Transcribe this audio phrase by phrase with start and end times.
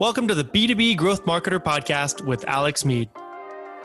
[0.00, 3.08] Welcome to the B2B Growth Marketer Podcast with Alex Mead.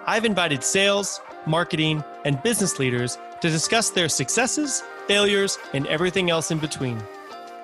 [0.07, 6.49] I've invited sales, marketing, and business leaders to discuss their successes, failures, and everything else
[6.49, 6.99] in between.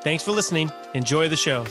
[0.02, 0.72] Thanks for listening.
[0.94, 1.66] Enjoy the show.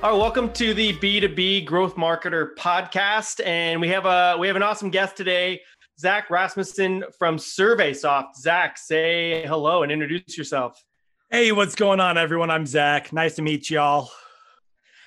[0.00, 3.44] All right, welcome to the B2B Growth Marketer Podcast.
[3.44, 5.60] And we have a we have an awesome guest today,
[5.98, 8.36] Zach Rasmussen from SurveySoft.
[8.36, 10.80] Zach, say hello and introduce yourself.
[11.28, 12.50] Hey, what's going on, everyone?
[12.52, 13.12] I'm Zach.
[13.12, 14.12] Nice to meet y'all.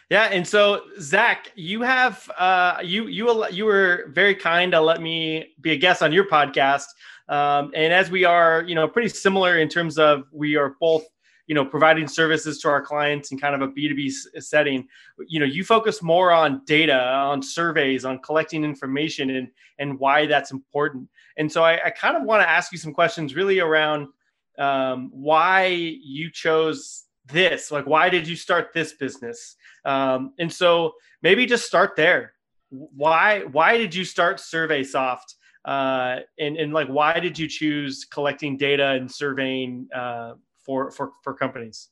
[0.09, 5.01] Yeah, and so Zach, you have uh, you you you were very kind to let
[5.01, 6.87] me be a guest on your podcast,
[7.29, 11.05] um, and as we are, you know, pretty similar in terms of we are both
[11.47, 14.87] you know providing services to our clients in kind of a b2b setting
[15.27, 19.47] you know you focus more on data on surveys on collecting information and
[19.79, 22.93] and why that's important and so i, I kind of want to ask you some
[22.93, 24.09] questions really around
[24.59, 29.55] um, why you chose this like why did you start this business?
[29.85, 32.33] Um, and so maybe just start there.
[32.69, 35.35] Why why did you start SurveySoft?
[35.65, 40.33] Uh, and and like why did you choose collecting data and surveying uh,
[40.65, 41.89] for for for companies?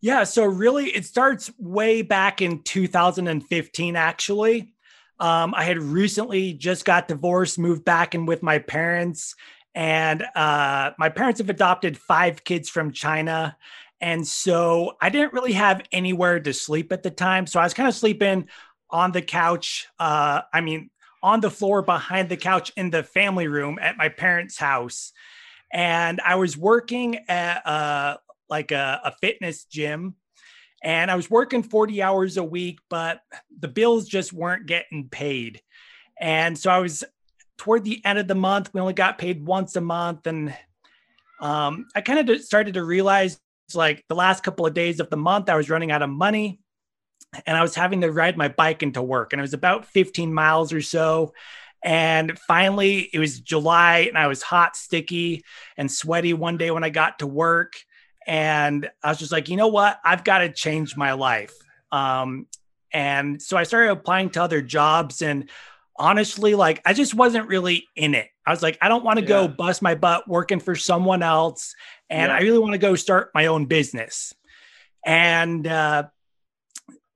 [0.00, 4.70] Yeah so really it starts way back in 2015 actually.
[5.20, 9.36] Um, i had recently just got divorced moved back in with my parents
[9.74, 13.56] and uh, my parents have adopted five kids from China.
[14.00, 17.46] And so I didn't really have anywhere to sleep at the time.
[17.46, 18.48] So I was kind of sleeping
[18.90, 19.88] on the couch.
[19.98, 20.90] Uh, I mean,
[21.22, 25.12] on the floor behind the couch in the family room at my parents' house.
[25.72, 30.14] And I was working at uh, like a, a fitness gym.
[30.82, 33.22] And I was working 40 hours a week, but
[33.58, 35.62] the bills just weren't getting paid.
[36.20, 37.04] And so I was
[37.58, 40.26] toward the end of the month, we only got paid once a month.
[40.26, 40.54] And
[41.40, 43.38] um, I kind of started to realize
[43.74, 46.60] like the last couple of days of the month, I was running out of money
[47.46, 49.32] and I was having to ride my bike into work.
[49.32, 51.32] And it was about 15 miles or so.
[51.82, 55.44] And finally, it was July and I was hot, sticky,
[55.76, 57.74] and sweaty one day when I got to work.
[58.26, 60.00] And I was just like, you know what?
[60.02, 61.52] I've got to change my life.
[61.92, 62.46] Um,
[62.90, 65.50] and so I started applying to other jobs and
[65.96, 68.28] honestly, like I just wasn't really in it.
[68.46, 69.28] I was like, I don't want to yeah.
[69.28, 71.74] go bust my butt working for someone else.
[72.10, 72.36] And yeah.
[72.36, 74.34] I really want to go start my own business.
[75.04, 76.04] And uh,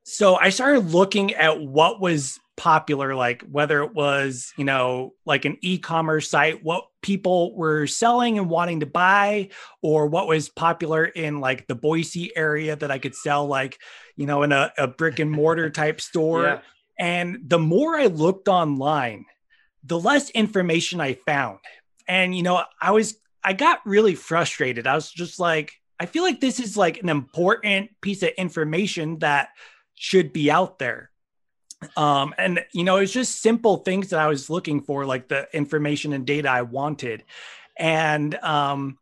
[0.04, 5.44] so I started looking at what was popular, like whether it was, you know, like
[5.44, 9.50] an e commerce site, what people were selling and wanting to buy,
[9.80, 13.78] or what was popular in like the Boise area that I could sell, like,
[14.16, 16.42] you know, in a, a brick and mortar type store.
[16.44, 16.60] Yeah.
[16.98, 19.26] And the more I looked online,
[19.84, 21.60] the less information I found.
[22.06, 24.86] And, you know, I was, I got really frustrated.
[24.86, 29.18] I was just like, I feel like this is like an important piece of information
[29.20, 29.50] that
[29.94, 31.10] should be out there.
[31.96, 35.48] Um, and, you know, it's just simple things that I was looking for, like the
[35.52, 37.24] information and data I wanted.
[37.76, 38.98] And, um,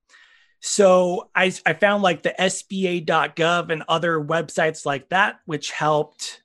[0.60, 6.42] so I, I found like the SBA.gov and other websites like that, which helped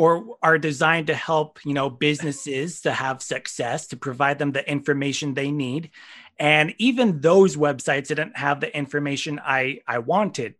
[0.00, 4.66] or are designed to help you know businesses to have success to provide them the
[4.68, 5.90] information they need.
[6.38, 10.54] And even those websites didn't have the information i i wanted.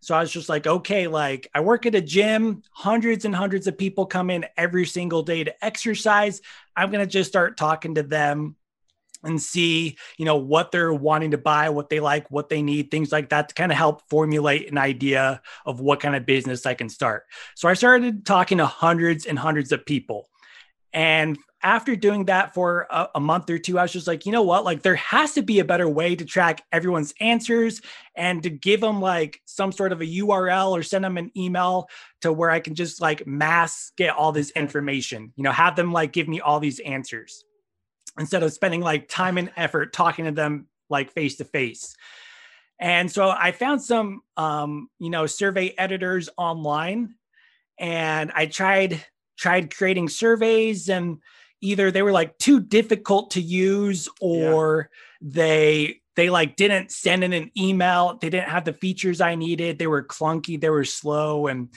[0.00, 3.66] So i was just like okay like i work at a gym hundreds and hundreds
[3.66, 6.40] of people come in every single day to exercise.
[6.76, 8.54] I'm going to just start talking to them
[9.24, 12.90] and see you know what they're wanting to buy what they like what they need
[12.90, 16.66] things like that to kind of help formulate an idea of what kind of business
[16.66, 17.24] i can start.
[17.54, 20.28] So i started talking to hundreds and hundreds of people
[20.92, 24.32] and after doing that for a, a, month or two i was just like you
[24.32, 24.64] know what?
[24.64, 27.80] Like there has to be a better way to track everyone's answers
[28.14, 31.88] and to give them like some sort of a url or send them an email
[32.20, 35.92] to where i can just like mass get all this information you know have them
[35.92, 37.44] like give me all these answers
[38.18, 41.96] instead of spending like time and effort talking to them like face to face.
[42.78, 47.14] And so I found some, um, you know, survey editors online,
[47.78, 49.04] and I tried
[49.36, 51.18] tried creating surveys, and
[51.60, 55.30] either they were like too difficult to use, or yeah.
[55.30, 58.18] they they like didn't send in an email.
[58.20, 59.78] They didn't have the features I needed.
[59.78, 60.60] They were clunky.
[60.60, 61.68] They were slow, and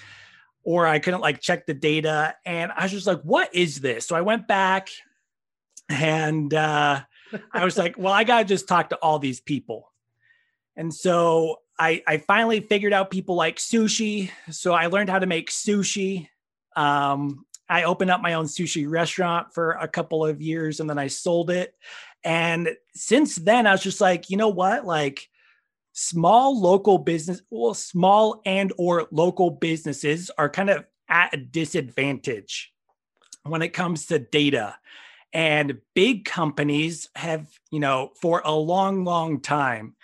[0.63, 2.35] or I couldn't like check the data.
[2.45, 4.05] And I was just like, what is this?
[4.05, 4.89] So I went back
[5.89, 7.01] and uh,
[7.51, 9.91] I was like, well, I got to just talk to all these people.
[10.75, 14.31] And so I, I finally figured out people like sushi.
[14.51, 16.29] So I learned how to make sushi.
[16.75, 20.99] Um, I opened up my own sushi restaurant for a couple of years and then
[20.99, 21.75] I sold it.
[22.23, 24.85] And since then, I was just like, you know what?
[24.85, 25.29] Like,
[25.99, 32.71] small local business, well, small and or local businesses are kind of at a disadvantage
[33.43, 34.75] when it comes to data.
[35.37, 39.95] And big companies have, you know, for a long, long time,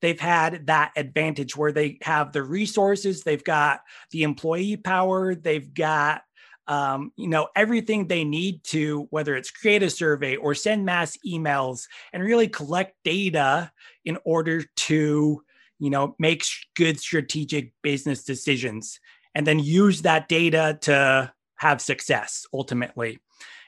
[0.00, 3.80] they've had that advantage where they have the resources, they've got
[4.12, 6.22] the employee power, they've got
[6.68, 11.16] um, you know everything they need to whether it's create a survey or send mass
[11.26, 13.72] emails and really collect data
[14.04, 15.42] in order to
[15.78, 16.44] you know make
[16.76, 19.00] good strategic business decisions
[19.34, 23.18] and then use that data to have success ultimately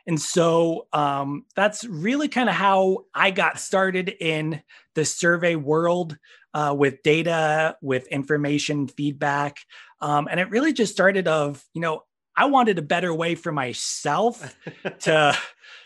[0.07, 4.63] and so um, that's really kind of how I got started in
[4.95, 6.17] the survey world
[6.55, 9.59] uh, with data, with information feedback.
[10.01, 12.03] Um, and it really just started of, you know,
[12.37, 14.57] I wanted a better way for myself
[15.01, 15.37] to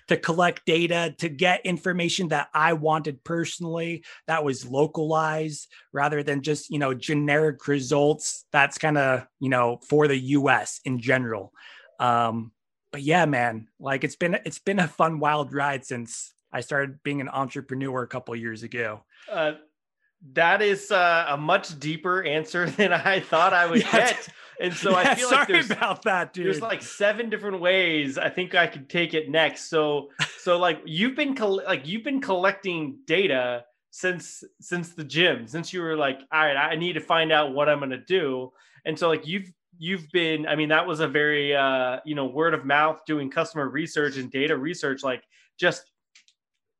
[0.08, 6.42] to collect data, to get information that I wanted personally that was localized rather than
[6.42, 11.52] just, you know, generic results that's kind of, you know, for the US in general.
[11.98, 12.52] Um,
[12.94, 17.02] but yeah, man, like it's been it's been a fun wild ride since I started
[17.02, 19.02] being an entrepreneur a couple years ago.
[19.28, 19.54] Uh,
[20.34, 24.28] that is uh, a much deeper answer than I thought I would yeah, get.
[24.60, 26.46] And so yeah, I feel like there's about that, dude.
[26.46, 29.68] There's like seven different ways I think I could take it next.
[29.68, 35.48] So so like you've been coll- like you've been collecting data since since the gym,
[35.48, 38.52] since you were like, all right, I need to find out what I'm gonna do.
[38.84, 42.26] And so like you've you've been i mean that was a very uh you know
[42.26, 45.22] word of mouth doing customer research and data research like
[45.58, 45.90] just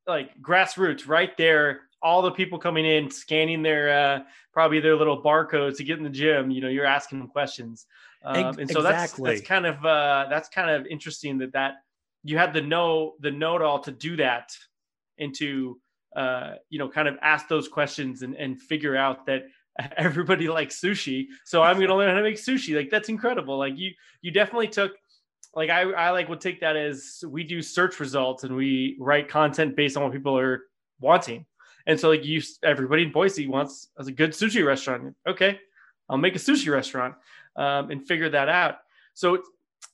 [0.07, 4.21] like grassroots right there all the people coming in scanning their uh
[4.53, 7.87] probably their little barcodes to get in the gym you know you're asking them questions
[8.25, 9.31] um, and so exactly.
[9.31, 11.75] that's that's kind of uh that's kind of interesting that that
[12.23, 14.51] you had the know the know it all to do that
[15.19, 15.79] and to
[16.17, 19.43] uh you know kind of ask those questions and and figure out that
[19.97, 22.77] everybody likes sushi so i'm to learn how to make sushi.
[22.77, 23.59] Like that's incredible.
[23.59, 23.93] Like you
[24.23, 24.93] you definitely took
[25.55, 29.29] like I, I like would take that as we do search results and we write
[29.29, 30.63] content based on what people are
[31.01, 31.47] wanting.
[31.87, 35.15] And so like you everybody in boise wants a good sushi restaurant.
[35.27, 35.59] Okay
[36.11, 37.15] i'll make a sushi restaurant
[37.57, 38.79] um, and figure that out.
[39.15, 39.43] So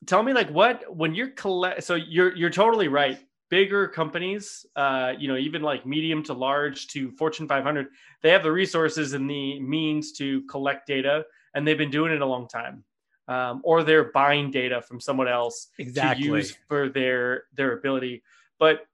[0.07, 3.19] tell me like what when you're collect so you're you're totally right
[3.51, 7.89] bigger companies, uh, you know, even like medium to large to Fortune 500,
[8.23, 11.25] they have the resources and the means to collect data,
[11.55, 12.85] and they've been doing it a long time.
[13.29, 16.25] Um, or they're buying data from someone else exactly.
[16.25, 18.25] to use for their their ability.
[18.59, 18.87] But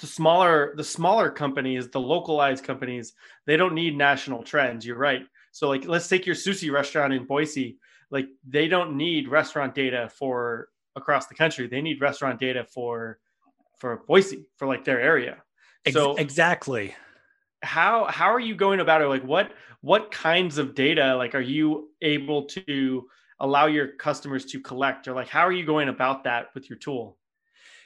[0.00, 3.12] the smaller the smaller companies, the localized companies,
[3.46, 4.84] they don't need national trends.
[4.84, 5.26] You're right.
[5.52, 7.76] So like, let's take your sushi restaurant in Boise.
[8.10, 11.66] Like, they don't need restaurant data for across the country.
[11.66, 13.18] They need restaurant data for
[13.82, 15.42] for Boise for like their area.
[15.90, 16.94] So exactly.
[17.64, 19.08] How how are you going about it?
[19.08, 19.50] Like what
[19.80, 23.08] what kinds of data like are you able to
[23.40, 26.78] allow your customers to collect or like how are you going about that with your
[26.78, 27.18] tool?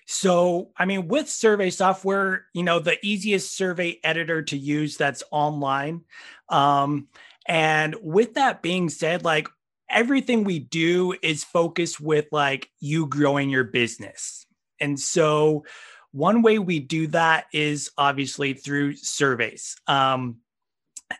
[0.09, 5.25] So, I mean, with survey software, you know, the easiest survey editor to use that's
[5.33, 6.03] online.
[6.49, 7.09] Um,
[7.49, 9.49] and with that being said, like
[9.91, 14.46] everything we do is focused with like you growing your business.
[14.81, 15.65] And so,
[16.13, 19.77] one way we do that is obviously through surveys.
[19.87, 20.37] Um,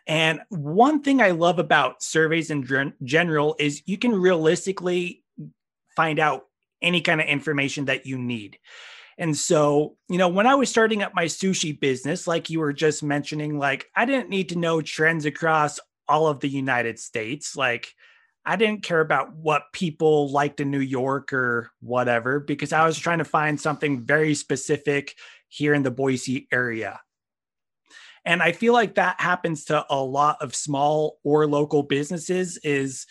[0.05, 5.23] and one thing I love about surveys in gen- general is you can realistically
[5.95, 6.45] find out
[6.81, 8.59] any kind of information that you need.
[9.17, 12.73] And so, you know, when I was starting up my sushi business, like you were
[12.73, 17.55] just mentioning, like I didn't need to know trends across all of the United States.
[17.55, 17.93] Like
[18.47, 22.97] I didn't care about what people liked in New York or whatever because I was
[22.97, 25.15] trying to find something very specific
[25.49, 27.01] here in the Boise area.
[28.23, 33.05] And I feel like that happens to a lot of small or local businesses is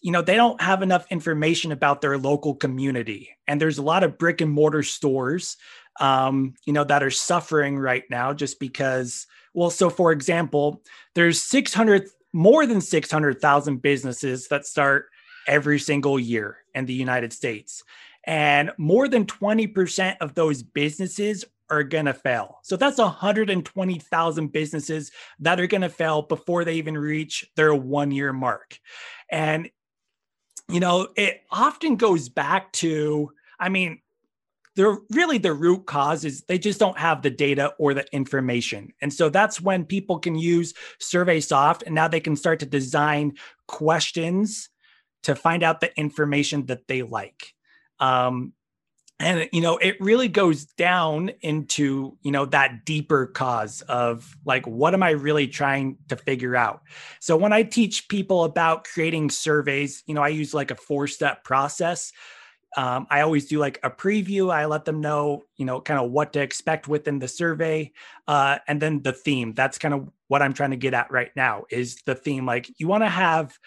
[0.00, 4.04] you know they don't have enough information about their local community and there's a lot
[4.04, 5.56] of brick and mortar stores
[5.98, 10.84] um, you know that are suffering right now just because well so for example
[11.16, 15.06] there's 600 more than 600,000 businesses that start
[15.46, 17.82] every single year in the United States.
[18.24, 22.58] And more than 20% of those businesses are going to fail.
[22.62, 28.10] So that's 120,000 businesses that are going to fail before they even reach their one
[28.10, 28.78] year mark.
[29.30, 29.70] And,
[30.68, 34.00] you know, it often goes back to, I mean,
[34.78, 38.92] they're really the root cause is they just don't have the data or the information.
[39.02, 43.32] And so that's when people can use SurveySoft and now they can start to design
[43.66, 44.68] questions
[45.24, 47.54] to find out the information that they like.
[47.98, 48.52] Um,
[49.18, 54.64] and you know it really goes down into you know that deeper cause of like
[54.64, 56.82] what am i really trying to figure out
[57.18, 61.08] so when i teach people about creating surveys you know i use like a four
[61.08, 62.12] step process
[62.76, 64.52] um, i always do like a preview.
[64.52, 67.92] I let them know you know kind of what to expect within the survey
[68.26, 69.54] uh, and then the theme.
[69.54, 72.46] That's kind of what i'm trying to get at right now is the theme.
[72.46, 73.58] Like you want to have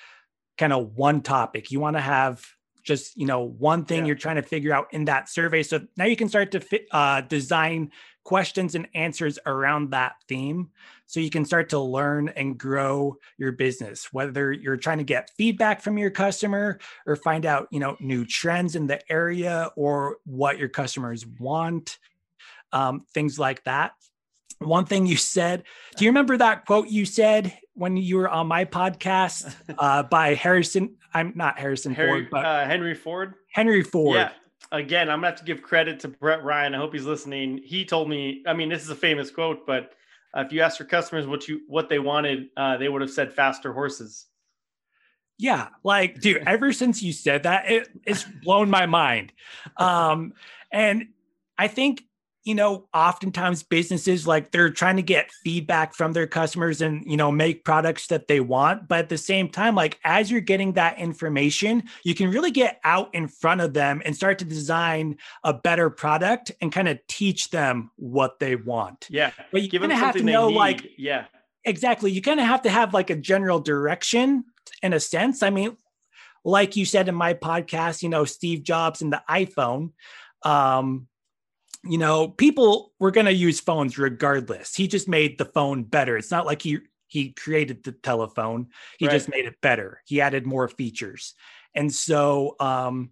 [0.58, 1.72] kind of one topic.
[1.72, 2.46] You want to have
[2.84, 4.08] just you know one thing yeah.
[4.08, 5.64] you're trying to figure out in that survey.
[5.64, 7.92] So now you can start to fit, uh, design
[8.24, 10.70] questions and answers around that theme
[11.06, 15.32] so you can start to learn and grow your business whether you're trying to get
[15.38, 20.18] feedback from your customer or find out you know new trends in the area or
[20.26, 21.98] what your customers want
[22.74, 23.94] um, things like that
[24.60, 25.64] one thing you said
[25.98, 30.36] do you remember that quote you said when you were on my podcast uh, by
[30.36, 33.34] harrison I'm not Harrison Harry, Ford, but uh, Henry Ford.
[33.52, 34.16] Henry Ford.
[34.16, 34.32] Yeah.
[34.72, 36.74] Again, I'm gonna have to give credit to Brett Ryan.
[36.74, 37.62] I hope he's listening.
[37.64, 38.44] He told me.
[38.48, 39.92] I mean, this is a famous quote, but
[40.36, 43.12] uh, if you ask your customers what you what they wanted, uh, they would have
[43.12, 44.28] said faster horses.
[45.38, 49.34] Yeah, like dude, ever since you said that, it, it's blown my mind.
[49.78, 50.34] Um,
[50.72, 51.10] and
[51.58, 52.04] I think
[52.44, 57.16] you know, oftentimes businesses like they're trying to get feedback from their customers and, you
[57.16, 58.88] know, make products that they want.
[58.88, 62.80] But at the same time, like as you're getting that information, you can really get
[62.84, 67.00] out in front of them and start to design a better product and kind of
[67.08, 69.08] teach them what they want.
[69.10, 69.32] Yeah.
[69.52, 71.26] But you kind of have to know, like, yeah,
[71.64, 72.12] exactly.
[72.12, 74.46] You kind of have to have like a general direction
[74.82, 75.44] in a sense.
[75.44, 75.78] I mean,
[76.44, 79.92] like you said in my podcast, you know, Steve Jobs and the iPhone.
[80.44, 81.08] Um,
[81.84, 84.76] you know, people were going to use phones regardless.
[84.76, 86.18] He just made the phone better.
[86.18, 88.68] It's not like he he created the telephone.
[88.98, 89.14] He right.
[89.14, 90.02] just made it better.
[90.06, 91.34] He added more features.
[91.76, 93.12] And so um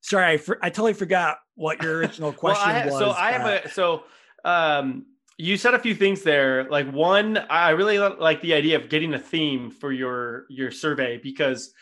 [0.00, 2.98] sorry, I, for, I totally forgot what your original question well, I, was.
[2.98, 4.04] So I have a so
[4.44, 6.68] um you said a few things there.
[6.70, 11.18] Like one, I really like the idea of getting a theme for your your survey
[11.22, 11.74] because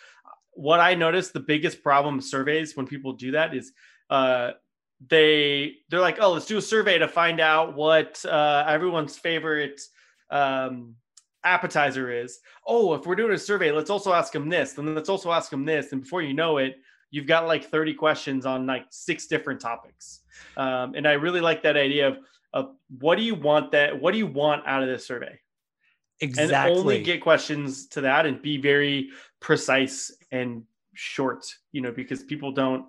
[0.52, 3.72] what I noticed the biggest problem surveys when people do that is
[4.08, 4.52] uh
[5.08, 9.80] they they're like, oh, let's do a survey to find out what uh, everyone's favorite
[10.30, 10.94] um,
[11.44, 12.40] appetizer is.
[12.66, 15.50] Oh, if we're doing a survey, let's also ask them this, and let's also ask
[15.50, 16.76] them this, and before you know it,
[17.10, 20.20] you've got like 30 questions on like six different topics.
[20.56, 22.18] Um, and I really like that idea of
[22.52, 25.38] of what do you want that what do you want out of this survey?
[26.20, 26.54] Exactly.
[26.54, 32.22] And only get questions to that and be very precise and short, you know, because
[32.24, 32.84] people don't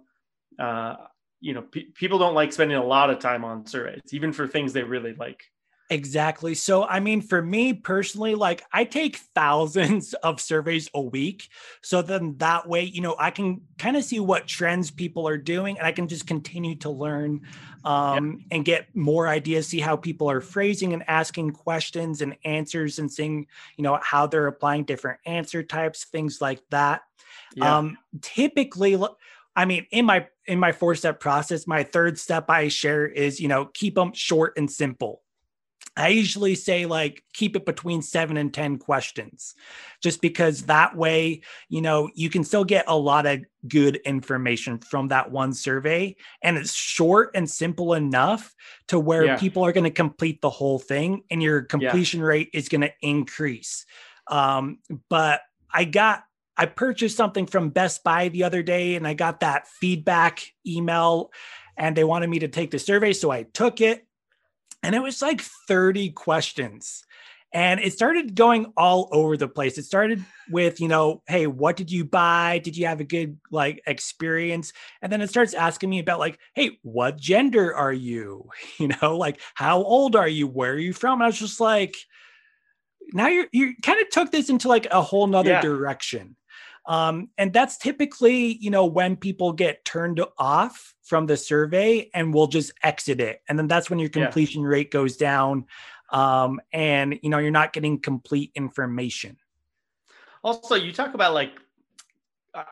[0.59, 0.95] uh,
[1.41, 4.47] you know pe- people don't like spending a lot of time on surveys even for
[4.47, 5.43] things they really like
[5.91, 6.55] Exactly.
[6.55, 11.49] So, I mean, for me personally, like I take thousands of surveys a week.
[11.81, 15.37] So then that way, you know, I can kind of see what trends people are
[15.37, 17.41] doing and I can just continue to learn
[17.83, 18.47] um, yep.
[18.51, 23.11] and get more ideas, see how people are phrasing and asking questions and answers and
[23.11, 27.01] seeing, you know, how they're applying different answer types, things like that.
[27.53, 27.79] Yeah.
[27.79, 28.97] Um, typically,
[29.55, 33.39] I mean, in my in my four step process, my third step I share is,
[33.39, 35.21] you know, keep them short and simple.
[35.97, 39.55] I usually say like keep it between 7 and 10 questions
[40.01, 44.79] just because that way, you know, you can still get a lot of good information
[44.79, 48.55] from that one survey and it's short and simple enough
[48.87, 49.37] to where yeah.
[49.37, 52.27] people are going to complete the whole thing and your completion yeah.
[52.27, 53.85] rate is going to increase.
[54.27, 54.79] Um,
[55.09, 55.41] but
[55.73, 56.23] I got
[56.57, 61.31] I purchased something from Best Buy the other day and I got that feedback email
[61.77, 63.13] and they wanted me to take the survey.
[63.13, 64.05] So I took it
[64.83, 67.03] and it was like 30 questions.
[67.53, 69.77] And it started going all over the place.
[69.77, 72.61] It started with, you know, hey, what did you buy?
[72.63, 74.71] Did you have a good like experience?
[75.01, 78.49] And then it starts asking me about like, hey, what gender are you?
[78.79, 80.47] You know, like how old are you?
[80.47, 81.19] Where are you from?
[81.19, 81.95] And I was just like,
[83.13, 85.61] now you're you kind of took this into like a whole nother yeah.
[85.61, 86.35] direction.
[86.85, 92.33] Um, and that's typically, you know, when people get turned off from the survey and
[92.33, 93.41] will just exit it.
[93.47, 94.69] And then that's when your completion yeah.
[94.69, 95.65] rate goes down.
[96.11, 99.37] Um, and, you know, you're not getting complete information.
[100.43, 101.51] Also, you talk about like,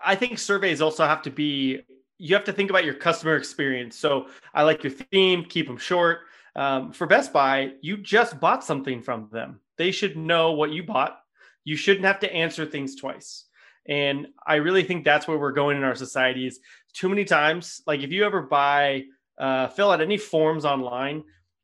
[0.04, 1.82] I think surveys also have to be,
[2.18, 3.96] you have to think about your customer experience.
[3.96, 6.22] So I like your theme, keep them short.
[6.56, 9.62] Um, for Best Buy, you just bought something from them.
[9.78, 11.20] They should know what you bought.
[11.64, 13.46] You shouldn't have to answer things twice.
[13.90, 16.60] And I really think that's where we're going in our societies.
[16.94, 17.82] too many times.
[17.88, 19.06] Like if you ever buy,
[19.40, 21.24] uh, fill out any forms online,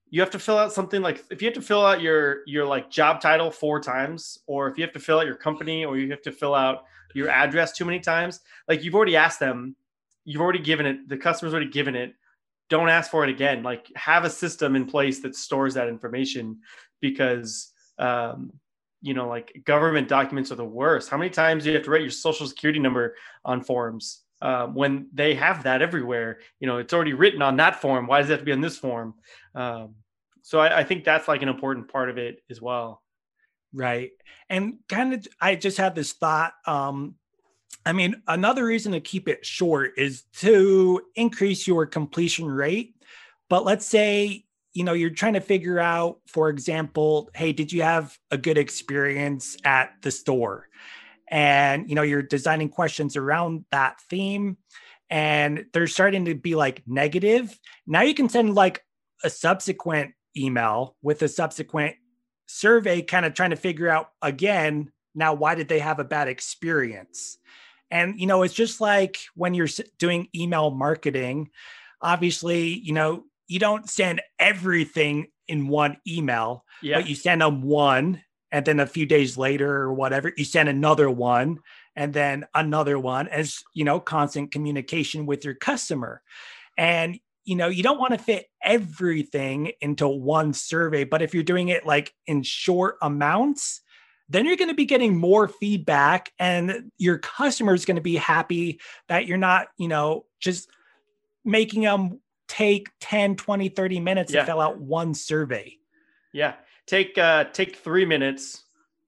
[0.09, 2.65] you have to fill out something like if you have to fill out your your
[2.65, 5.97] like job title four times, or if you have to fill out your company, or
[5.97, 9.75] you have to fill out your address too many times, like you've already asked them,
[10.25, 12.13] you've already given it, the customer's already given it.
[12.69, 13.63] don't ask for it again.
[13.63, 16.59] Like have a system in place that stores that information
[17.01, 18.51] because um,
[19.05, 21.09] you know, like government documents are the worst.
[21.09, 24.65] How many times do you have to write your social security number on forms uh,
[24.65, 26.39] when they have that everywhere?
[26.59, 28.07] You know, it's already written on that form.
[28.07, 29.13] Why does it have to be on this form?
[29.53, 29.93] Um,
[30.41, 33.03] so I, I think that's like an important part of it as well.
[33.71, 34.09] Right.
[34.49, 36.53] And kind of, I just had this thought.
[36.65, 37.13] Um,
[37.85, 42.95] I mean, another reason to keep it short is to increase your completion rate.
[43.49, 47.81] But let's say, you know, you're trying to figure out, for example, hey, did you
[47.81, 50.67] have a good experience at the store?
[51.29, 54.57] And, you know, you're designing questions around that theme
[55.09, 57.57] and they're starting to be like negative.
[57.87, 58.83] Now you can send like
[59.23, 61.95] a subsequent email with a subsequent
[62.47, 66.27] survey, kind of trying to figure out again, now why did they have a bad
[66.27, 67.37] experience?
[67.89, 71.51] And, you know, it's just like when you're doing email marketing,
[72.01, 76.97] obviously, you know, you don't send everything in one email, yeah.
[76.99, 78.21] but you send them one.
[78.51, 81.59] And then a few days later or whatever, you send another one
[81.95, 86.21] and then another one as, you know, constant communication with your customer.
[86.77, 91.43] And, you know, you don't want to fit everything into one survey, but if you're
[91.43, 93.81] doing it like in short amounts,
[94.29, 98.15] then you're going to be getting more feedback and your customer is going to be
[98.15, 100.69] happy that you're not, you know, just
[101.43, 104.41] making them take 10, 20, 30 minutes yeah.
[104.41, 105.77] to fill out one survey.
[106.33, 106.55] Yeah.
[106.85, 108.63] Take uh take 3 minutes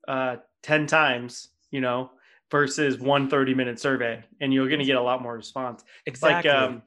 [0.07, 2.11] uh 10 times, you know,
[2.49, 5.83] versus one 30 minute survey and you're going to get a lot more response.
[6.05, 6.49] Exactly.
[6.49, 6.81] Like um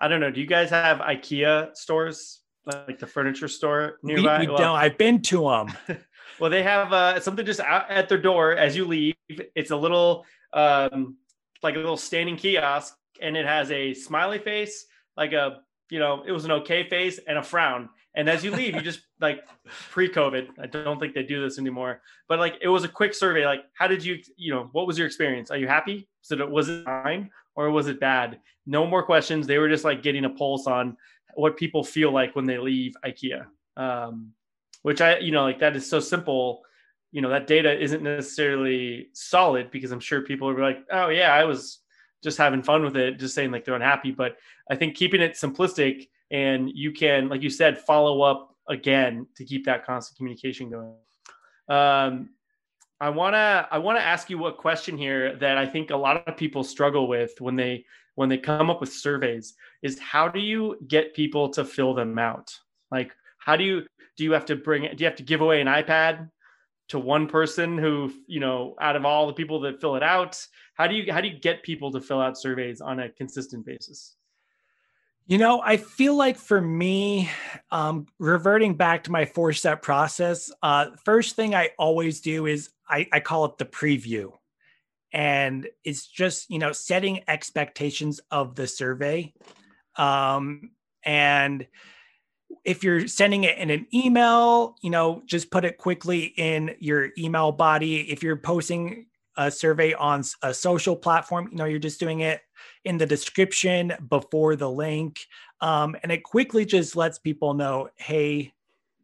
[0.00, 4.40] I don't know, do you guys have IKEA stores like the furniture store nearby?
[4.40, 4.76] We, we well, don't.
[4.76, 5.98] I've been to them.
[6.38, 9.14] Well, they have uh, something just out at their door as you leave.
[9.28, 11.16] It's a little, um,
[11.62, 15.58] like a little standing kiosk, and it has a smiley face, like a,
[15.92, 17.90] you know, it was an okay face and a frown.
[18.14, 19.46] And as you leave, you just like
[19.90, 20.48] pre-COVID.
[20.58, 23.44] I don't think they do this anymore, but like it was a quick survey.
[23.44, 25.50] Like, how did you, you know, what was your experience?
[25.50, 26.08] Are you happy?
[26.22, 28.40] So it was it fine or was it bad?
[28.64, 29.46] No more questions.
[29.46, 30.96] They were just like getting a pulse on
[31.34, 33.44] what people feel like when they leave IKEA.
[33.76, 34.32] Um,
[34.80, 36.62] which I, you know, like that is so simple.
[37.10, 41.34] You know, that data isn't necessarily solid because I'm sure people are like, oh, yeah,
[41.34, 41.81] I was
[42.22, 44.10] just having fun with it, just saying like they're unhappy.
[44.10, 44.36] But
[44.70, 49.44] I think keeping it simplistic and you can, like you said, follow up again to
[49.44, 50.94] keep that constant communication going.
[51.68, 52.30] Um,
[53.00, 56.36] I wanna I wanna ask you a question here that I think a lot of
[56.36, 60.76] people struggle with when they when they come up with surveys is how do you
[60.86, 62.56] get people to fill them out?
[62.90, 63.82] Like how do you
[64.16, 66.30] do you have to bring do you have to give away an ipad
[66.88, 70.44] to one person who you know out of all the people that fill it out
[70.74, 73.64] how do you how do you get people to fill out surveys on a consistent
[73.64, 74.16] basis?
[75.26, 77.30] You know i feel like for me
[77.70, 82.70] um, reverting back to my four step process uh, first thing i always do is
[82.92, 84.32] I, I call it the preview.
[85.12, 89.32] And it's just you know setting expectations of the survey.
[89.96, 90.70] Um,
[91.04, 91.66] and
[92.64, 97.10] if you're sending it in an email, you know, just put it quickly in your
[97.18, 98.10] email body.
[98.10, 99.06] If you're posting
[99.36, 102.40] a survey on a social platform, you know, you're just doing it
[102.84, 105.20] in the description before the link.
[105.60, 108.52] Um, and it quickly just lets people know, hey,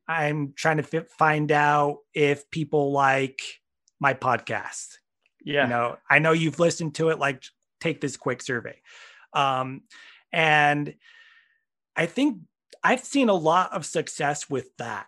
[0.07, 3.41] I'm trying to find out if people like
[4.01, 4.97] my podcast.
[5.45, 5.65] Yeah.
[5.65, 7.43] You know, I know you've listened to it, like
[7.81, 8.81] take this quick survey.
[9.33, 9.83] Um,
[10.33, 10.95] and
[11.97, 12.39] I think
[12.83, 15.07] I've seen a lot of success with that.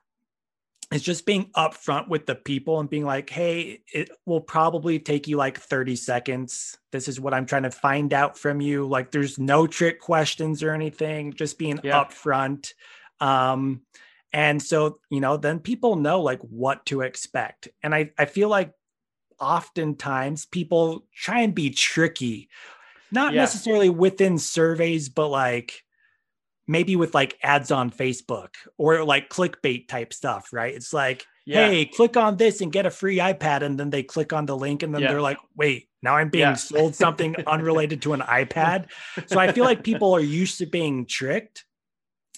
[0.90, 5.28] It's just being upfront with the people and being like, hey, it will probably take
[5.28, 6.76] you like 30 seconds.
[6.90, 8.88] This is what I'm trying to find out from you.
[8.88, 12.02] Like, there's no trick questions or anything, just being yeah.
[12.02, 12.72] upfront.
[13.20, 13.82] Um,
[14.32, 17.68] and so, you know, then people know like what to expect.
[17.84, 18.72] And I, I feel like
[19.38, 22.48] oftentimes people try and be tricky,
[23.12, 23.42] not yeah.
[23.42, 25.84] necessarily within surveys, but like,
[26.70, 30.72] maybe with like ads on Facebook or like clickbait type stuff, right?
[30.72, 31.66] It's like, yeah.
[31.66, 33.62] hey, click on this and get a free iPad.
[33.62, 35.08] And then they click on the link and then yeah.
[35.08, 36.54] they're like, wait, now I'm being yeah.
[36.54, 38.86] sold something unrelated to an iPad.
[39.26, 41.64] So I feel like people are used to being tricked.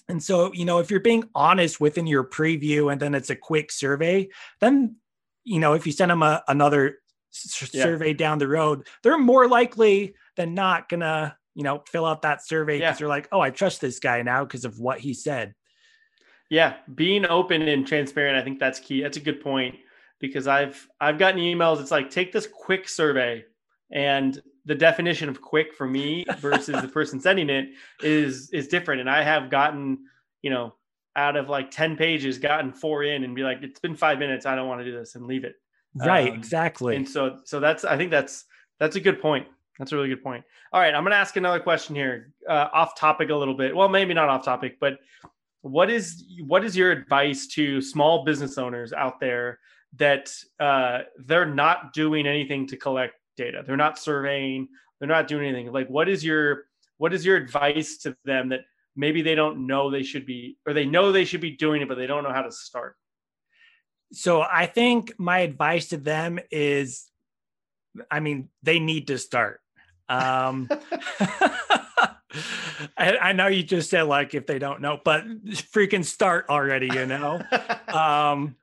[0.09, 3.35] And so, you know, if you're being honest within your preview and then it's a
[3.35, 4.95] quick survey, then,
[5.43, 6.97] you know, if you send them a, another
[7.29, 12.45] survey down the road, they're more likely than not gonna you know, fill out that
[12.45, 13.03] survey because yeah.
[13.03, 15.53] you're like, oh, I trust this guy now because of what he said.
[16.49, 19.01] Yeah, being open and transparent, I think that's key.
[19.01, 19.75] That's a good point
[20.19, 21.81] because I've I've gotten emails.
[21.81, 23.45] It's like take this quick survey
[23.91, 27.69] and the definition of quick for me versus the person sending it
[28.01, 29.99] is is different and i have gotten
[30.41, 30.73] you know
[31.15, 34.45] out of like 10 pages gotten four in and be like it's been five minutes
[34.45, 35.55] i don't want to do this and leave it
[35.95, 38.45] right um, exactly and so so that's i think that's
[38.79, 39.47] that's a good point
[39.79, 40.43] that's a really good point.
[40.71, 43.75] All right i'm going to ask another question here uh, off topic a little bit.
[43.75, 44.99] Well maybe not off topic but
[45.61, 49.59] what is what is your advice to small business owners out there
[49.95, 53.63] that uh, they're not doing anything to collect data?
[53.65, 54.67] They're not surveying
[54.99, 55.71] they're not doing anything.
[55.71, 56.65] Like what is your
[56.97, 58.61] what is your advice to them that
[58.95, 61.87] maybe they don't know they should be or they know they should be doing it
[61.87, 62.95] but they don't know how to start?
[64.11, 67.09] So i think my advice to them is
[68.09, 69.59] i mean they need to start.
[70.09, 70.69] Um
[72.97, 76.87] I, I, know you just said like if they don't know but freaking start already
[76.87, 77.41] you know?
[77.93, 78.55] Um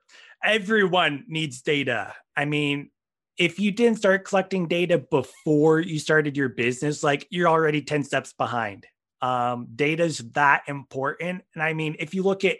[0.43, 2.13] everyone needs data.
[2.35, 2.91] I mean
[3.37, 8.03] if you didn't start collecting data before you started your business like you're already 10
[8.03, 8.85] steps behind.
[9.21, 11.43] Um, data is that important.
[11.53, 12.57] And I mean, if you look at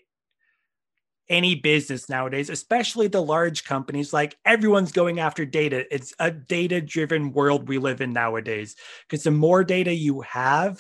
[1.32, 5.86] any business nowadays, especially the large companies, like everyone's going after data.
[5.90, 8.76] It's a data driven world we live in nowadays.
[9.10, 10.80] Because the more data you have,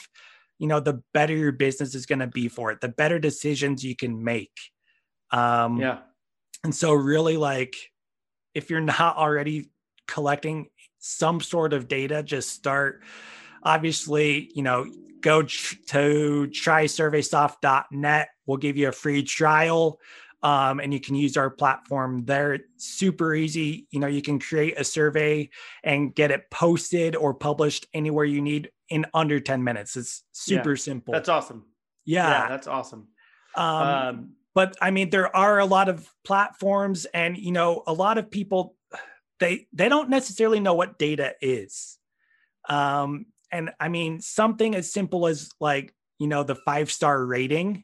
[0.59, 3.83] you know, the better your business is going to be for it, the better decisions
[3.83, 4.51] you can make.
[5.31, 5.99] Um, yeah.
[6.65, 7.75] And so, really, like,
[8.53, 9.71] if you're not already
[10.05, 10.67] collecting
[10.99, 13.01] some sort of data, just start.
[13.63, 14.85] Obviously, you know,
[15.21, 15.47] go to
[16.47, 18.29] trysurveysoft.net.
[18.45, 19.99] We'll give you a free trial.
[20.43, 22.55] Um, and you can use our platform there.
[22.55, 23.87] It's super easy.
[23.91, 25.49] You know, you can create a survey
[25.83, 29.95] and get it posted or published anywhere you need in under 10 minutes.
[29.95, 31.13] It's super yeah, simple.
[31.13, 31.65] That's awesome.
[32.05, 32.29] Yeah.
[32.29, 33.07] yeah that's awesome.
[33.55, 37.93] Um, um, but I mean, there are a lot of platforms and, you know, a
[37.93, 38.75] lot of people,
[39.39, 41.97] they, they don't necessarily know what data is.
[42.67, 47.83] Um, and I mean, something as simple as like, you know, the five star rating,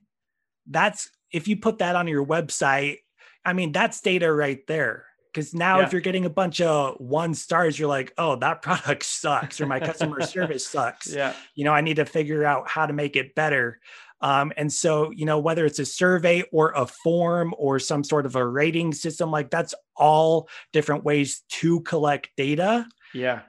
[0.69, 2.99] that's if you put that on your website,
[3.45, 5.05] I mean, that's data right there.
[5.33, 5.85] Because now, yeah.
[5.85, 9.67] if you're getting a bunch of one stars, you're like, oh, that product sucks, or
[9.67, 11.13] my customer service sucks.
[11.13, 11.33] Yeah.
[11.55, 13.79] You know, I need to figure out how to make it better.
[14.19, 18.25] Um, and so, you know, whether it's a survey or a form or some sort
[18.25, 22.87] of a rating system, like that's all different ways to collect data.
[23.13, 23.41] Yeah.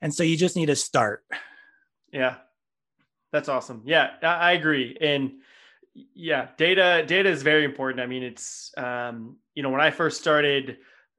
[0.00, 1.24] And so you just need to start.
[2.12, 2.36] Yeah.
[3.32, 3.82] That's awesome.
[3.84, 4.96] Yeah, I agree.
[5.00, 5.32] And
[5.94, 8.00] yeah, data data is very important.
[8.00, 10.78] I mean, it's um, you know, when I first started,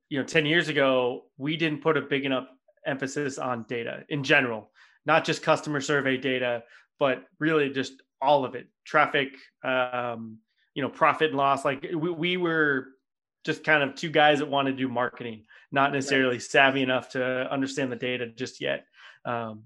[0.09, 2.47] you know, 10 years ago, we didn't put a big enough
[2.85, 4.71] emphasis on data in general,
[5.05, 6.63] not just customer survey data,
[6.99, 8.67] but really just all of it.
[8.83, 9.29] Traffic,
[9.63, 10.37] um,
[10.73, 11.63] you know, profit and loss.
[11.63, 12.87] Like we, we were
[13.45, 17.51] just kind of two guys that want to do marketing, not necessarily savvy enough to
[17.51, 18.85] understand the data just yet.
[19.23, 19.63] Um,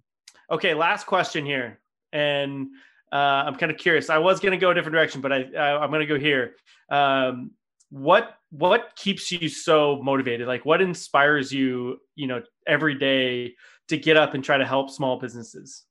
[0.52, 1.80] okay, last question here,
[2.12, 2.67] and
[3.12, 4.10] uh, I'm kind of curious.
[4.10, 6.19] I was going to go a different direction, but I, I am going to go
[6.19, 6.56] here.
[6.89, 7.52] Um,
[7.89, 10.48] what what keeps you so motivated?
[10.48, 12.00] Like, what inspires you?
[12.15, 13.56] You know, every day
[13.88, 15.84] to get up and try to help small businesses.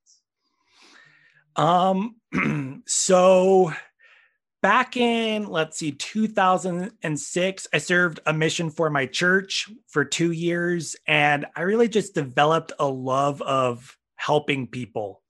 [1.56, 2.16] Um.
[2.86, 3.72] so
[4.60, 10.96] back in let's see 2006 i served a mission for my church for two years
[11.06, 15.22] and i really just developed a love of helping people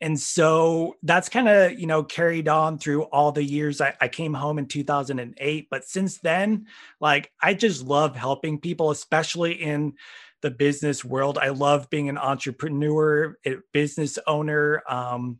[0.00, 4.08] and so that's kind of you know carried on through all the years I, I,
[4.08, 6.66] came home in 2008 but since then
[7.00, 9.94] like i just love helping people especially in
[10.42, 15.38] the business world i love being an entrepreneur a business owner um,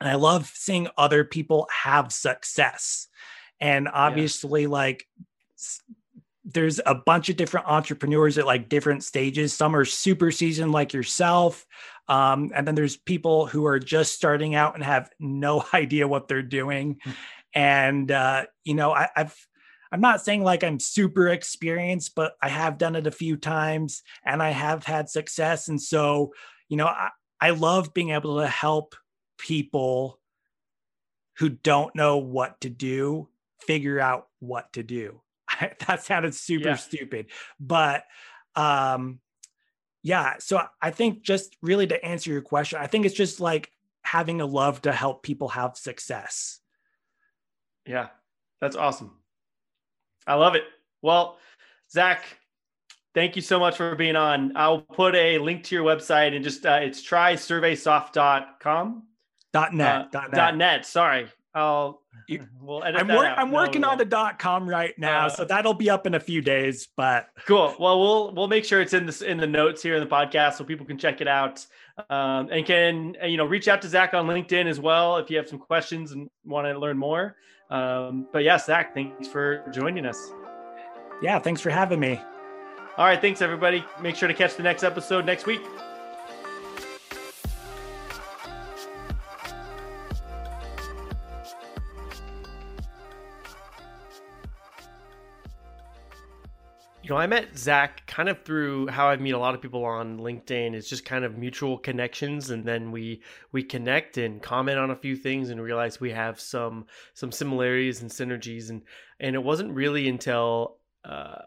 [0.00, 3.08] and I love seeing other people have success.
[3.60, 4.68] And obviously, yeah.
[4.68, 5.06] like,
[6.54, 9.52] there's a bunch of different entrepreneurs at like different stages.
[9.52, 11.66] Some are super seasoned, like yourself.
[12.08, 16.28] Um, and then there's people who are just starting out and have no idea what
[16.28, 16.98] they're doing.
[17.02, 17.10] Hmm.
[17.54, 19.36] And, uh, you know, I, I've,
[19.92, 24.02] I'm not saying like I'm super experienced, but I have done it a few times
[24.24, 25.68] and I have had success.
[25.68, 26.32] And so,
[26.68, 28.96] you know, I, I love being able to help
[29.38, 30.18] people
[31.38, 33.28] who don't know what to do
[33.66, 35.20] figure out what to do.
[35.86, 36.76] that sounded super yeah.
[36.76, 37.26] stupid,
[37.58, 38.04] but
[38.56, 39.20] um
[40.04, 43.70] yeah, so I think just really to answer your question, I think it's just like
[44.02, 46.60] having a love to help people have success.
[47.86, 48.08] Yeah,
[48.60, 49.16] that's awesome.
[50.26, 50.64] I love it.
[51.00, 51.38] Well,
[51.90, 52.22] Zach,
[53.14, 54.54] thank you so much for being on.
[54.56, 59.02] I'll put a link to your website and just uh, it's trysurveysoft.com.
[59.52, 59.94] Dot net.
[59.94, 60.34] Uh, dot net.
[60.34, 60.86] Dot net.
[60.86, 61.28] Sorry.
[61.54, 62.02] I'll
[62.60, 65.44] we'll edit I'm, wor- I'm working no, on the dot com right now, uh, so
[65.44, 66.88] that'll be up in a few days.
[66.96, 67.74] But cool.
[67.78, 70.54] Well, we'll we'll make sure it's in this in the notes here in the podcast
[70.54, 71.64] so people can check it out
[72.10, 75.36] um, and can you know reach out to Zach on LinkedIn as well if you
[75.36, 77.36] have some questions and want to learn more.
[77.70, 80.32] Um, but yeah, Zach, thanks for joining us.
[81.22, 82.20] Yeah, thanks for having me.
[82.96, 83.84] All right, thanks everybody.
[84.00, 85.62] Make sure to catch the next episode next week.
[97.04, 99.84] You know, I met Zach kind of through how I meet a lot of people
[99.84, 100.72] on LinkedIn.
[100.72, 103.20] It's just kind of mutual connections, and then we
[103.52, 108.00] we connect and comment on a few things, and realize we have some some similarities
[108.00, 108.70] and synergies.
[108.70, 108.80] and
[109.20, 111.42] And it wasn't really until uh,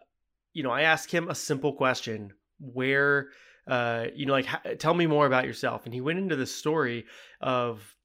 [0.54, 3.30] you know I asked him a simple question: where
[3.66, 5.86] uh, you know, like, tell me more about yourself.
[5.86, 7.06] And he went into the story
[7.42, 7.96] of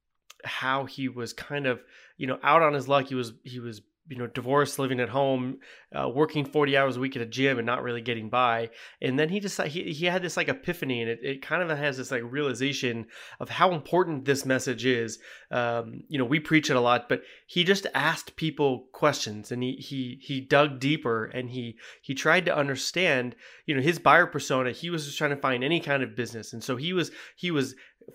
[0.42, 1.82] how he was kind of
[2.16, 3.08] you know out on his luck.
[3.08, 5.58] He was he was you know divorced living at home
[5.94, 8.70] uh, working 40 hours a week at a gym and not really getting by.
[9.00, 11.76] And then he decided he, he had this like epiphany and it, it kind of
[11.76, 13.06] has this like realization
[13.40, 15.18] of how important this message is.
[15.50, 19.62] Um, you know we preach it a lot but he just asked people questions and
[19.62, 23.36] he he he dug deeper and he he tried to understand
[23.66, 24.72] you know his buyer persona.
[24.72, 26.52] He was just trying to find any kind of business.
[26.52, 27.74] And so he was he was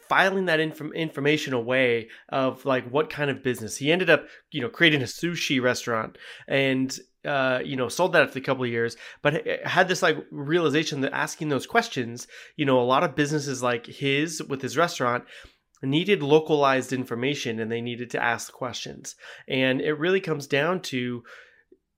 [0.09, 3.77] filing that inf- information away of like what kind of business.
[3.77, 5.76] He ended up you know creating a sushi restaurant
[6.47, 10.17] and uh, you know sold that after a couple of years but had this like
[10.31, 14.77] realization that asking those questions you know a lot of businesses like his with his
[14.77, 15.25] restaurant
[15.83, 19.15] needed localized information and they needed to ask questions.
[19.47, 21.23] And it really comes down to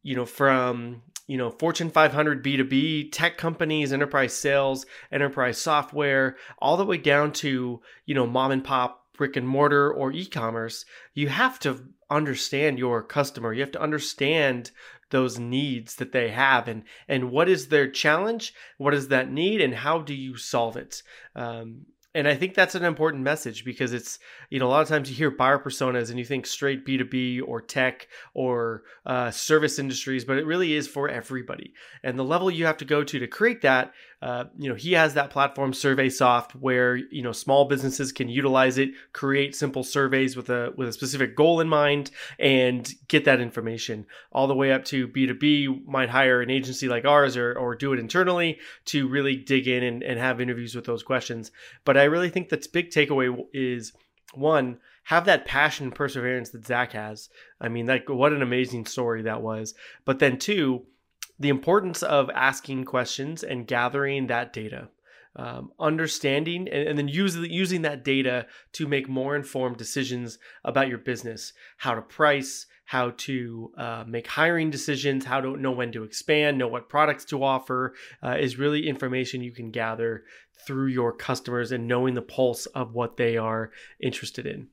[0.02, 6.78] you know from you know fortune 500 b2b tech companies enterprise sales enterprise software all
[6.78, 11.28] the way down to you know mom and pop brick and mortar or e-commerce you
[11.28, 14.72] have to understand your customer you have to understand
[15.12, 19.62] those needs that they have and and what is their challenge what is that need
[19.62, 21.02] and how do you solve it
[21.36, 24.18] um, and I think that's an important message because it's,
[24.50, 27.42] you know, a lot of times you hear buyer personas and you think straight B2B
[27.46, 31.74] or tech or uh, service industries, but it really is for everybody.
[32.04, 34.94] And the level you have to go to to create that, uh, you know, he
[34.94, 40.36] has that platform SurveySoft where, you know, small businesses can utilize it, create simple surveys
[40.36, 44.74] with a, with a specific goal in mind and get that information all the way
[44.74, 49.08] up to B2B might hire an agency like ours or, or do it internally to
[49.08, 51.52] really dig in and, and have interviews with those questions.
[51.86, 53.94] But I really think that's big takeaway is
[54.34, 57.30] one, have that passion and perseverance that Zach has.
[57.62, 59.74] I mean, like what an amazing story that was.
[60.04, 60.86] But then two,
[61.40, 64.90] the importance of asking questions and gathering that data.
[65.36, 70.90] Um, understanding and, and then use, using that data to make more informed decisions about
[70.90, 75.92] your business, how to price, how to uh, make hiring decisions, how to know when
[75.92, 80.24] to expand, know what products to offer, uh, is really information you can gather
[80.66, 83.72] through your customers and knowing the pulse of what they are
[84.02, 84.68] interested in.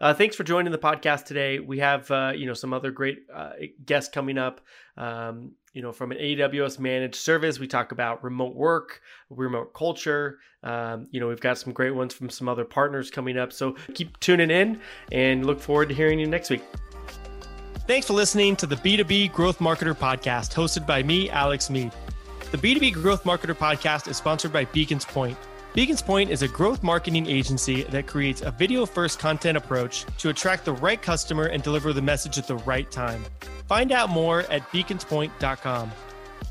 [0.00, 1.60] Uh, thanks for joining the podcast today.
[1.60, 3.52] We have uh, you know some other great uh,
[3.86, 4.60] guests coming up.
[4.96, 10.38] Um, you know, from an AWS managed service, we talk about remote work, remote culture.
[10.62, 13.52] Um, you know, we've got some great ones from some other partners coming up.
[13.52, 16.62] So keep tuning in and look forward to hearing you next week.
[17.88, 21.92] Thanks for listening to the B2B Growth Marketer podcast, hosted by me, Alex Mead.
[22.52, 25.36] The B2B Growth Marketer podcast is sponsored by Beacons Point.
[25.74, 30.28] Beacons Point is a growth marketing agency that creates a video first content approach to
[30.28, 33.24] attract the right customer and deliver the message at the right time.
[33.66, 35.90] Find out more at beaconspoint.com.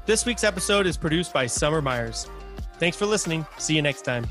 [0.06, 2.30] This week's episode is produced by Summer Myers.
[2.80, 3.46] Thanks for listening.
[3.58, 4.26] See you next time.